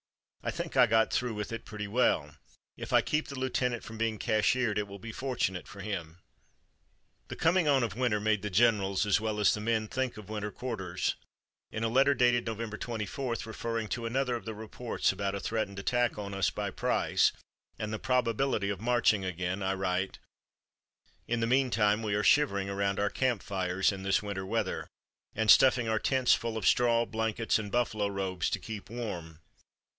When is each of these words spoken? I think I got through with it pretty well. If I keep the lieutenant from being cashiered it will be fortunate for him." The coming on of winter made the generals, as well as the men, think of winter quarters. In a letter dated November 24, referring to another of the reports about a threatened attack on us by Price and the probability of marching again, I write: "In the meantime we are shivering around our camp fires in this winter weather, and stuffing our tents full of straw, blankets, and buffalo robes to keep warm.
I 0.43 0.49
think 0.49 0.75
I 0.75 0.87
got 0.87 1.13
through 1.13 1.35
with 1.35 1.51
it 1.53 1.63
pretty 1.65 1.87
well. 1.87 2.35
If 2.75 2.91
I 2.91 3.01
keep 3.01 3.27
the 3.27 3.37
lieutenant 3.37 3.83
from 3.83 3.99
being 3.99 4.17
cashiered 4.17 4.79
it 4.79 4.87
will 4.87 4.97
be 4.97 5.11
fortunate 5.11 5.67
for 5.67 5.81
him." 5.81 6.17
The 7.27 7.35
coming 7.35 7.67
on 7.67 7.83
of 7.83 7.95
winter 7.95 8.19
made 8.19 8.41
the 8.41 8.49
generals, 8.49 9.05
as 9.05 9.21
well 9.21 9.39
as 9.39 9.53
the 9.53 9.61
men, 9.61 9.87
think 9.87 10.17
of 10.17 10.29
winter 10.31 10.49
quarters. 10.51 11.13
In 11.71 11.83
a 11.83 11.89
letter 11.89 12.15
dated 12.15 12.47
November 12.47 12.77
24, 12.77 13.35
referring 13.45 13.87
to 13.89 14.07
another 14.07 14.35
of 14.35 14.45
the 14.45 14.55
reports 14.55 15.11
about 15.11 15.35
a 15.35 15.39
threatened 15.39 15.77
attack 15.77 16.17
on 16.17 16.33
us 16.33 16.49
by 16.49 16.71
Price 16.71 17.31
and 17.77 17.93
the 17.93 17.99
probability 17.99 18.69
of 18.71 18.81
marching 18.81 19.23
again, 19.23 19.61
I 19.61 19.75
write: 19.75 20.17
"In 21.27 21.41
the 21.41 21.47
meantime 21.47 22.01
we 22.01 22.15
are 22.15 22.23
shivering 22.23 22.67
around 22.71 22.99
our 22.99 23.11
camp 23.11 23.43
fires 23.43 23.91
in 23.91 24.01
this 24.01 24.23
winter 24.23 24.47
weather, 24.47 24.87
and 25.35 25.51
stuffing 25.51 25.87
our 25.87 25.99
tents 25.99 26.33
full 26.33 26.57
of 26.57 26.65
straw, 26.65 27.05
blankets, 27.05 27.59
and 27.59 27.71
buffalo 27.71 28.07
robes 28.07 28.49
to 28.49 28.59
keep 28.59 28.89
warm. 28.89 29.39